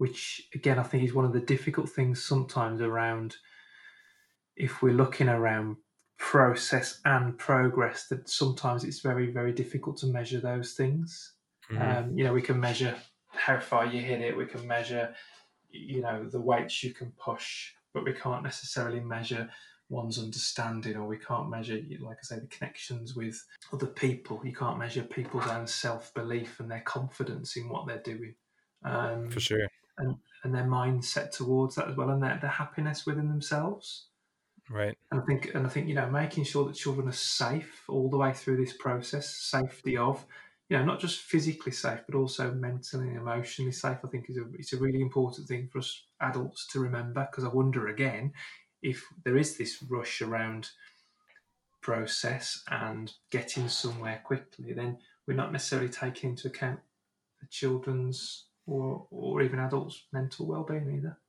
[0.03, 3.37] which again I think is one of the difficult things sometimes around
[4.57, 5.77] if we're looking around
[6.17, 11.35] process and progress that sometimes it's very very difficult to measure those things.
[11.71, 11.81] Mm-hmm.
[11.81, 12.93] um, you know we can measure
[13.27, 15.15] how far you hit it we can measure
[15.69, 19.49] you know the weights you can push but we can't necessarily measure
[19.87, 24.41] one's understanding or we can't measure like i say the connections with other people.
[24.43, 28.35] You can't measure people's own self-belief and their confidence in what they're doing.
[28.83, 33.05] Um, for sure and, and their mindset towards that as well, and their, their happiness
[33.05, 34.07] within themselves.
[34.69, 34.97] Right.
[35.11, 38.09] And I think, and I think, you know, making sure that children are safe all
[38.09, 40.25] the way through this process, safety of,
[40.69, 43.97] you know, not just physically safe, but also mentally and emotionally safe.
[44.03, 47.27] I think is a it's a really important thing for us adults to remember.
[47.29, 48.31] Because I wonder again
[48.81, 50.69] if there is this rush around
[51.81, 56.79] process and getting somewhere quickly, then we're not necessarily taking into account
[57.41, 61.19] the children's or or even adults' mental well-being either.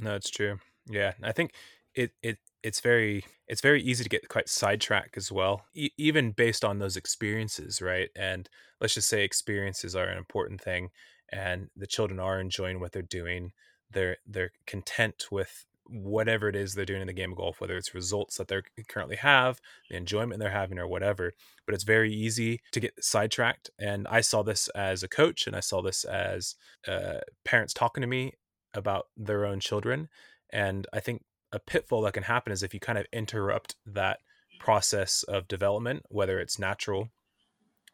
[0.00, 0.58] No, it's true.
[0.86, 1.54] Yeah, I think
[1.94, 6.32] it it it's very it's very easy to get quite sidetracked as well, e- even
[6.32, 8.10] based on those experiences, right?
[8.16, 8.48] And
[8.80, 10.90] let's just say experiences are an important thing,
[11.30, 13.52] and the children are enjoying what they're doing.
[13.90, 17.76] They're they're content with whatever it is they're doing in the game of golf, whether
[17.76, 21.32] it's results that they currently have, the enjoyment they're having, or whatever.
[21.66, 23.70] But it's very easy to get sidetracked.
[23.78, 26.54] And I saw this as a coach, and I saw this as
[26.86, 28.32] uh, parents talking to me
[28.72, 30.08] about their own children.
[30.50, 34.18] And I think a pitfall that can happen is if you kind of interrupt that
[34.58, 37.10] process of development, whether it's natural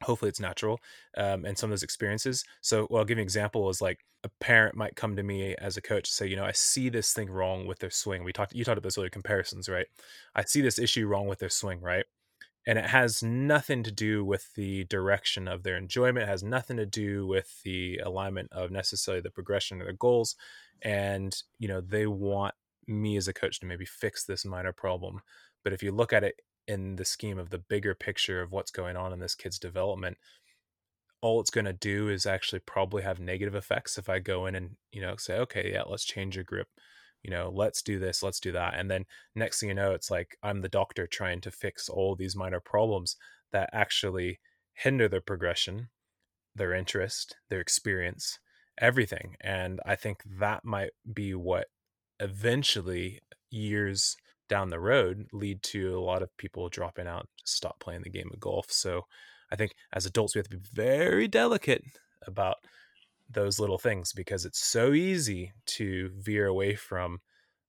[0.02, 0.80] hopefully it's natural
[1.16, 3.98] um, and some of those experiences so well i'll give you an example is like
[4.22, 7.12] a parent might come to me as a coach say you know i see this
[7.12, 8.24] thing wrong with their swing.
[8.24, 9.86] We talked you talked about this earlier comparisons right?
[10.34, 12.04] I see this issue wrong with their swing right?
[12.66, 16.76] And it has nothing to do with the direction of their enjoyment it has nothing
[16.76, 20.36] to do with the alignment of necessarily the progression of their goals
[20.82, 22.54] and you know they want
[22.86, 25.20] me as a coach to maybe fix this minor problem.
[25.62, 28.70] But if you look at it in the scheme of the bigger picture of what's
[28.70, 30.18] going on in this kid's development
[31.22, 34.54] all it's going to do is actually probably have negative effects if i go in
[34.54, 36.68] and you know say okay yeah let's change your grip
[37.22, 39.04] you know let's do this let's do that and then
[39.34, 42.60] next thing you know it's like i'm the doctor trying to fix all these minor
[42.60, 43.16] problems
[43.52, 44.40] that actually
[44.74, 45.88] hinder their progression
[46.54, 48.38] their interest their experience
[48.78, 51.66] everything and i think that might be what
[52.18, 54.16] eventually years
[54.50, 58.28] down the road lead to a lot of people dropping out, stop playing the game
[58.34, 58.66] of golf.
[58.68, 59.06] So
[59.50, 61.82] I think as adults, we have to be very delicate
[62.26, 62.56] about
[63.28, 67.20] those little things because it's so easy to veer away from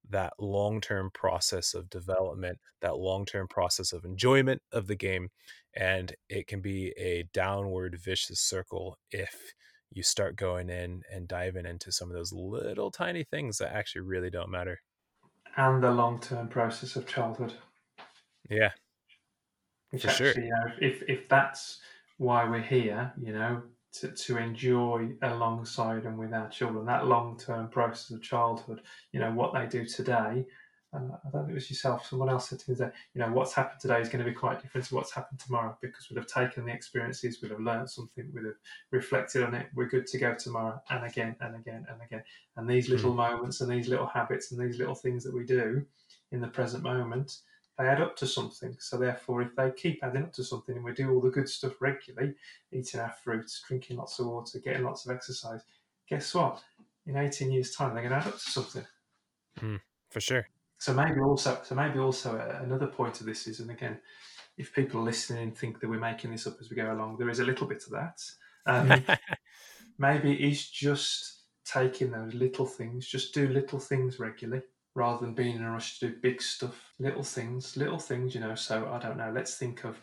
[0.09, 5.29] that long term process of development, that long term process of enjoyment of the game.
[5.75, 9.53] And it can be a downward vicious circle if
[9.91, 14.01] you start going in and diving into some of those little tiny things that actually
[14.01, 14.79] really don't matter
[15.55, 17.53] and the long term process of childhood.
[18.49, 18.71] Yeah.
[19.91, 20.43] Which For actually, sure.
[20.43, 21.79] you know, if if that's
[22.17, 23.61] why we're here, you know,
[23.93, 29.19] to, to enjoy alongside and with our children, that long term process of childhood, you
[29.19, 30.45] know, what they do today
[30.93, 33.31] uh, I don't think it was yourself, someone else said to me that, you know,
[33.31, 36.17] what's happened today is going to be quite different to what's happened tomorrow because we'd
[36.17, 38.55] have taken the experiences, we'd have learned something, we'd have
[38.91, 39.67] reflected on it.
[39.73, 42.23] We're good to go tomorrow and again and again and again.
[42.57, 43.17] And these little mm.
[43.17, 45.85] moments and these little habits and these little things that we do
[46.33, 47.37] in the present moment,
[47.81, 48.75] they add up to something.
[48.79, 51.49] So therefore, if they keep adding up to something and we do all the good
[51.49, 52.35] stuff regularly,
[52.71, 55.61] eating our fruits, drinking lots of water, getting lots of exercise,
[56.07, 56.61] guess what?
[57.07, 58.85] In 18 years' time, they're going to add up to something.
[59.59, 60.47] Mm, for sure.
[60.77, 63.99] So maybe also, so maybe also another point of this is, and again,
[64.57, 67.29] if people listening and think that we're making this up as we go along, there
[67.29, 68.21] is a little bit of that.
[68.67, 69.03] Um,
[69.97, 74.63] maybe it's just taking those little things, just do little things regularly
[74.95, 76.93] rather than being in a rush to do big stuff.
[76.99, 78.55] Little things, little things, you know.
[78.55, 79.31] So I don't know.
[79.33, 79.99] Let's think of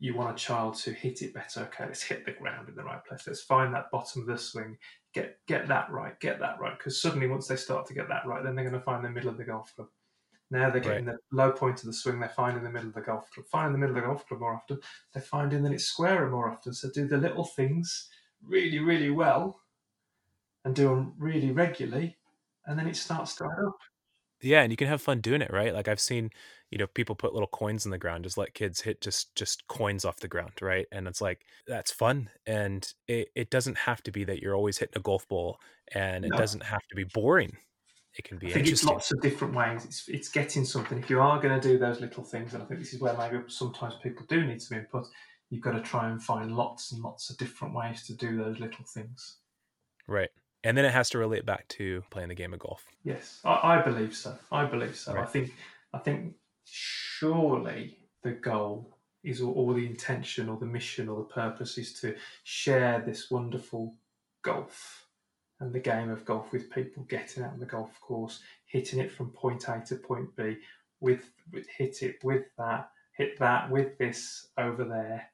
[0.00, 1.60] you want a child to hit it better.
[1.62, 3.26] Okay, let's hit the ground in the right place.
[3.26, 4.76] Let's find that bottom of the swing.
[5.14, 6.18] Get get that right.
[6.20, 6.76] Get that right.
[6.76, 9.10] Because suddenly, once they start to get that right, then they're going to find the
[9.10, 9.88] middle of the golf club.
[10.50, 11.16] Now they're getting right.
[11.30, 12.20] the low point of the swing.
[12.20, 13.46] They're finding the middle of the golf club.
[13.50, 14.78] Finding the middle of the golf club more often.
[15.12, 16.72] They're finding that it's squarer more often.
[16.72, 18.08] So do the little things
[18.42, 19.60] really, really well,
[20.64, 22.18] and do them really regularly,
[22.66, 23.78] and then it starts to add up.
[24.40, 25.74] Yeah, and you can have fun doing it, right?
[25.74, 26.30] Like I've seen,
[26.70, 29.66] you know, people put little coins in the ground, just let kids hit just just
[29.66, 30.86] coins off the ground, right?
[30.92, 34.78] And it's like that's fun, and it it doesn't have to be that you're always
[34.78, 35.58] hitting a golf ball,
[35.92, 36.36] and it No.
[36.36, 37.58] doesn't have to be boring.
[38.18, 39.84] It can be I think it's lots of different ways.
[39.84, 40.98] It's it's getting something.
[40.98, 43.16] If you are going to do those little things, and I think this is where
[43.16, 45.06] maybe sometimes people do need some input,
[45.50, 48.58] you've got to try and find lots and lots of different ways to do those
[48.58, 49.40] little things.
[50.08, 50.30] Right.
[50.64, 52.84] And then it has to relate back to playing the game of golf.
[53.04, 54.36] Yes, I, I believe so.
[54.50, 55.16] I believe so.
[55.16, 55.54] I think
[55.94, 61.34] I think surely the goal is or, or the intention or the mission or the
[61.34, 63.94] purpose is to share this wonderful
[64.42, 65.06] golf
[65.60, 69.10] and the game of golf with people getting out on the golf course, hitting it
[69.10, 70.56] from point A to point B,
[71.00, 75.28] with, with hit it with that, hit that with this over there,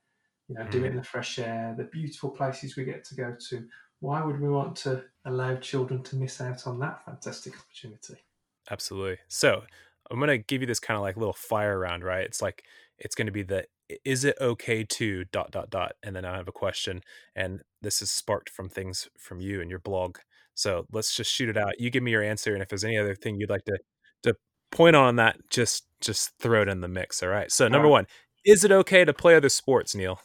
[0.48, 0.98] you know, do it in mm-hmm.
[0.98, 3.66] the fresh air, the beautiful places we get to go to.
[4.00, 8.22] Why would we want to allow children to miss out on that fantastic opportunity?
[8.70, 9.18] Absolutely.
[9.28, 9.62] So
[10.10, 12.24] I'm gonna give you this kind of like little fire round, right?
[12.24, 12.64] It's like
[12.98, 13.66] it's gonna be the
[14.04, 17.02] is it okay to dot dot dot, and then I have a question,
[17.34, 20.18] and this is sparked from things from you and your blog.
[20.54, 21.80] So let's just shoot it out.
[21.80, 23.78] You give me your answer, and if there's any other thing you'd like to
[24.24, 24.36] to
[24.70, 27.22] point on that, just just throw it in the mix.
[27.22, 27.50] All right.
[27.50, 28.06] So number one,
[28.44, 30.20] is it okay to play other sports, Neil?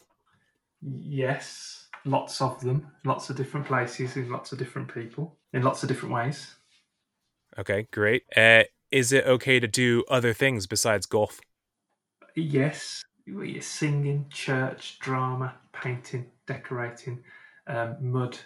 [0.81, 5.83] Yes, lots of them, lots of different places, in lots of different people, in lots
[5.83, 6.55] of different ways.
[7.57, 8.23] Okay, great.
[8.35, 11.39] Uh, is it okay to do other things besides golf?
[12.35, 13.03] Yes,
[13.61, 17.23] singing, church, drama, painting, decorating,
[17.67, 18.37] um, mud,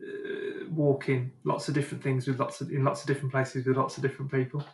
[0.00, 3.76] uh, walking, lots of different things with lots of in lots of different places with
[3.76, 4.64] lots of different people.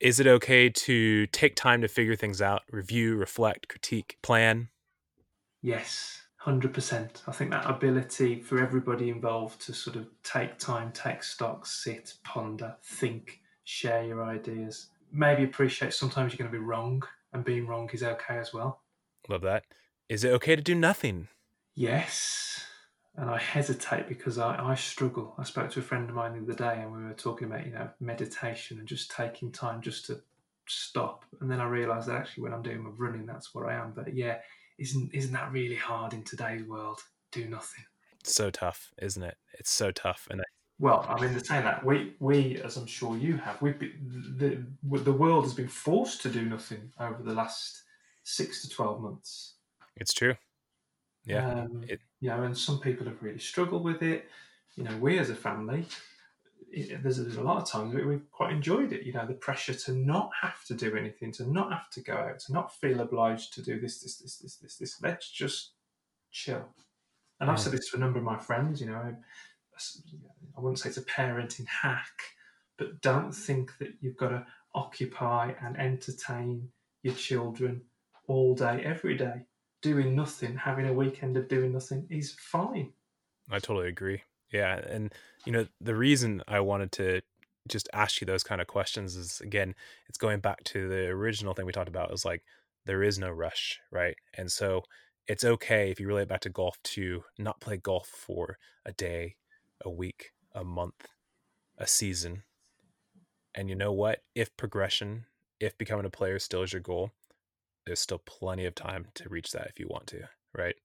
[0.00, 4.68] Is it okay to take time to figure things out, review, reflect, critique, plan?
[5.62, 7.22] Yes, hundred percent.
[7.28, 12.14] I think that ability for everybody involved to sort of take time, take stock, sit,
[12.24, 14.88] ponder, think, share your ideas.
[15.12, 18.80] Maybe appreciate sometimes you're going to be wrong, and being wrong is okay as well.
[19.28, 19.62] Love that.
[20.08, 21.28] Is it okay to do nothing?
[21.76, 22.64] Yes,
[23.16, 25.36] and I hesitate because I, I struggle.
[25.38, 27.64] I spoke to a friend of mine the other day, and we were talking about
[27.66, 30.20] you know meditation and just taking time just to
[30.66, 31.24] stop.
[31.40, 33.92] And then I realised that actually when I'm doing my running, that's where I am.
[33.94, 34.38] But yeah,
[34.82, 37.00] isn't isn't that really hard in today's world?
[37.30, 37.84] Do nothing.
[38.20, 39.36] It's so tough, isn't it?
[39.58, 40.28] It's so tough.
[40.30, 40.42] And
[40.78, 43.94] Well, I mean, they're saying that we, we, as I'm sure you have, we've been,
[44.38, 47.82] the the world has been forced to do nothing over the last
[48.24, 49.54] six to twelve months.
[49.96, 50.34] it's true.
[51.24, 51.48] Yeah.
[51.62, 54.28] um, it- you know, and some people have really struggled with it.
[54.76, 55.84] You know, we as a family,
[56.72, 59.04] there's, there's a lot of times we, we've quite enjoyed it.
[59.04, 62.14] You know, the pressure to not have to do anything, to not have to go
[62.14, 65.02] out, to not feel obliged to do this, this, this, this, this, this.
[65.02, 65.72] Let's just
[66.30, 66.64] chill.
[67.40, 68.80] And I've said this to a number of my friends.
[68.80, 69.12] You know, I,
[70.56, 72.06] I wouldn't say it's a parenting hack,
[72.78, 76.68] but don't think that you've got to occupy and entertain
[77.02, 77.82] your children
[78.28, 79.46] all day, every day.
[79.82, 82.92] Doing nothing, having a weekend of doing nothing is fine.
[83.50, 84.22] I totally agree.
[84.52, 84.76] Yeah.
[84.78, 85.12] And,
[85.46, 87.22] you know, the reason I wanted to
[87.68, 89.74] just ask you those kind of questions is again,
[90.08, 92.42] it's going back to the original thing we talked about is like,
[92.84, 94.16] there is no rush, right?
[94.36, 94.82] And so
[95.28, 99.36] it's okay if you relate back to golf to not play golf for a day,
[99.84, 101.06] a week, a month,
[101.78, 102.42] a season.
[103.54, 104.20] And you know what?
[104.34, 105.26] If progression,
[105.60, 107.12] if becoming a player still is your goal,
[107.86, 110.76] there's still plenty of time to reach that if you want to, right?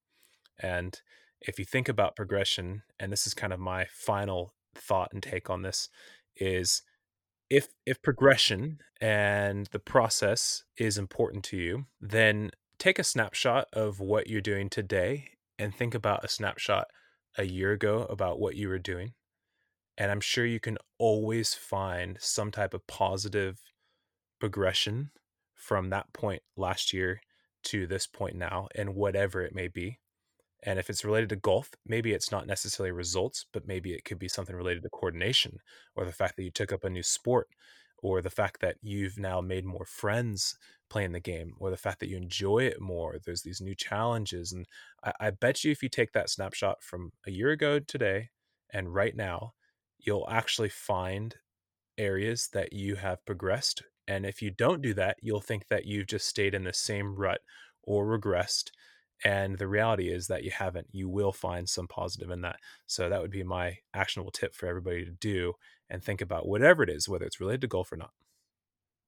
[0.60, 1.00] And
[1.42, 5.50] if you think about progression, and this is kind of my final thought and take
[5.50, 5.90] on this,
[6.36, 6.82] is
[7.50, 14.00] if if progression and the process is important to you, then take a snapshot of
[14.00, 16.88] what you're doing today and think about a snapshot
[17.38, 19.14] a year ago about what you were doing.
[19.98, 23.60] And I'm sure you can always find some type of positive
[24.40, 25.12] progression
[25.56, 27.22] from that point last year
[27.64, 30.00] to this point now and whatever it may be.
[30.64, 34.20] And if it's related to golf, maybe it's not necessarily results, but maybe it could
[34.20, 35.60] be something related to coordination
[35.96, 37.48] or the fact that you took up a new sport
[38.00, 40.58] or the fact that you've now made more friends
[40.90, 43.18] playing the game or the fact that you enjoy it more.
[43.24, 44.52] There's these new challenges.
[44.52, 44.68] And
[45.04, 48.30] I, I bet you if you take that snapshot from a year ago today
[48.72, 49.54] and right now,
[50.00, 51.36] you'll actually find
[51.98, 53.84] areas that you have progressed.
[54.08, 57.16] And if you don't do that, you'll think that you've just stayed in the same
[57.16, 57.42] rut
[57.84, 58.72] or regressed.
[59.24, 60.88] And the reality is that you haven't.
[60.92, 62.58] You will find some positive in that.
[62.86, 65.54] So that would be my actionable tip for everybody to do
[65.90, 68.12] and think about whatever it is, whether it's related to golf or not.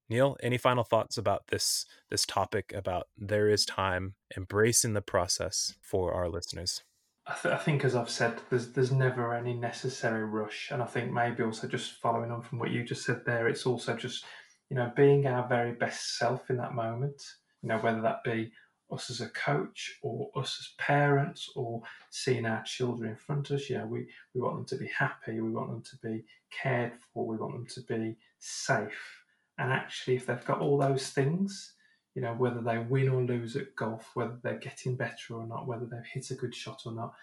[0.09, 5.75] Neil, any final thoughts about this this topic about there is time, embracing the process
[5.81, 6.83] for our listeners?
[7.27, 10.87] I, th- I think, as I've said, there's there's never any necessary rush, and I
[10.87, 14.25] think maybe also just following on from what you just said there, it's also just
[14.69, 17.21] you know, being our very best self in that moment,
[17.61, 18.51] you know, whether that be
[18.91, 23.57] us as a coach or us as parents or seeing our children in front of
[23.57, 23.69] us.
[23.69, 27.25] Yeah, we, we want them to be happy, we want them to be cared for,
[27.25, 29.23] we want them to be safe.
[29.57, 31.73] And actually, if they've got all those things,
[32.15, 35.67] you know, whether they win or lose at golf, whether they're getting better or not,
[35.67, 37.13] whether they've hit a good shot or not,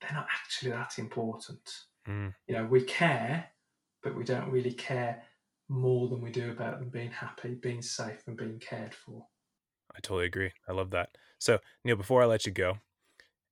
[0.00, 1.84] they're not actually that important.
[2.08, 2.34] Mm.
[2.46, 3.46] You know, we care,
[4.02, 5.22] but we don't really care
[5.68, 9.24] more than we do about them being happy, being safe, and being cared for.
[10.00, 10.52] I totally agree.
[10.66, 11.10] I love that.
[11.38, 12.78] So, Neil, before I let you go,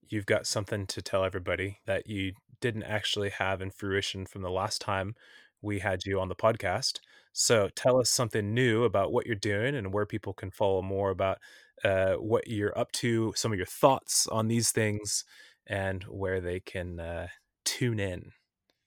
[0.08, 2.32] you've got something to tell everybody that you
[2.62, 5.14] didn't actually have in fruition from the last time
[5.60, 7.00] we had you on the podcast.
[7.34, 11.10] So, tell us something new about what you're doing and where people can follow more
[11.10, 11.36] about
[11.84, 15.26] uh, what you're up to, some of your thoughts on these things,
[15.66, 17.26] and where they can uh,
[17.66, 18.32] tune in.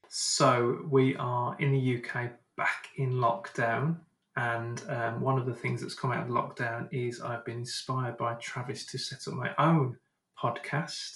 [0.09, 3.97] So, we are in the UK back in lockdown.
[4.37, 8.17] And um, one of the things that's come out of lockdown is I've been inspired
[8.17, 9.97] by Travis to set up my own
[10.41, 11.11] podcast.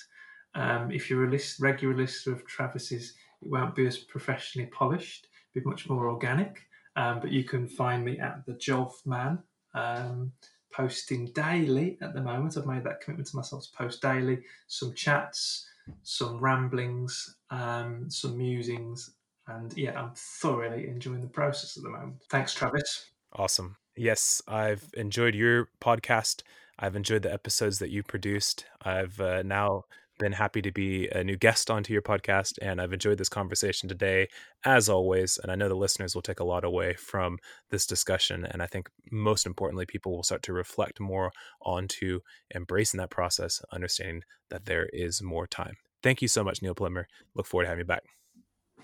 [0.53, 5.27] Um, if you're a list, regular listener of Travis's, it won't be as professionally polished,
[5.53, 6.63] be much more organic.
[6.97, 9.39] Um, but you can find me at the Jolf Man,
[9.73, 10.31] um,
[10.71, 12.57] posting daily at the moment.
[12.57, 15.67] I've made that commitment to myself to post daily some chats,
[16.03, 19.14] some ramblings, um, some musings,
[19.47, 22.15] and yeah, I'm thoroughly enjoying the process at the moment.
[22.29, 23.11] Thanks, Travis.
[23.33, 23.77] Awesome.
[23.95, 26.41] Yes, I've enjoyed your podcast.
[26.77, 28.65] I've enjoyed the episodes that you produced.
[28.81, 29.83] I've uh, now
[30.17, 33.89] been happy to be a new guest onto your podcast, and I've enjoyed this conversation
[33.89, 34.27] today,
[34.63, 35.37] as always.
[35.41, 37.37] And I know the listeners will take a lot away from
[37.69, 38.45] this discussion.
[38.45, 41.31] And I think most importantly, people will start to reflect more
[41.61, 42.21] onto
[42.53, 45.75] embracing that process, understanding that there is more time.
[46.01, 47.07] Thank you so much, Neil Plimmer.
[47.33, 48.03] Look forward to having you back.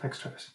[0.02, 0.52] Thanks, Travis.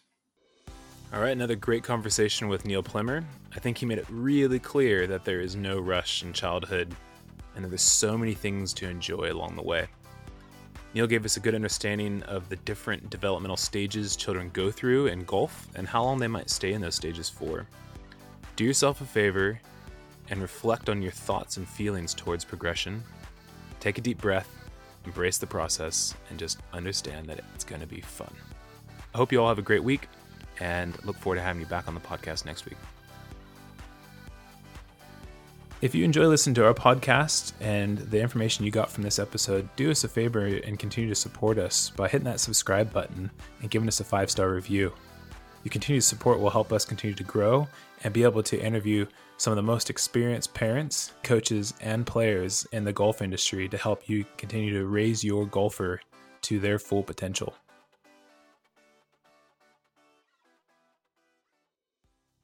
[1.13, 3.23] All right, another great conversation with Neil Plimmer.
[3.55, 6.93] I think he made it really clear that there is no rush in childhood
[7.55, 9.87] and there's so many things to enjoy along the way.
[10.93, 15.23] Neil gave us a good understanding of the different developmental stages children go through in
[15.23, 17.65] golf and how long they might stay in those stages for.
[18.55, 19.59] Do yourself a favor
[20.29, 23.03] and reflect on your thoughts and feelings towards progression.
[23.79, 24.49] Take a deep breath,
[25.05, 28.33] embrace the process, and just understand that it's going to be fun.
[29.17, 30.07] Hope you all have a great week
[30.59, 32.77] and look forward to having you back on the podcast next week.
[35.81, 39.67] If you enjoy listening to our podcast and the information you got from this episode,
[39.75, 43.71] do us a favor and continue to support us by hitting that subscribe button and
[43.71, 44.93] giving us a five star review.
[45.63, 47.67] Your continued support will help us continue to grow
[48.03, 49.07] and be able to interview
[49.37, 54.07] some of the most experienced parents, coaches, and players in the golf industry to help
[54.07, 56.01] you continue to raise your golfer
[56.43, 57.55] to their full potential.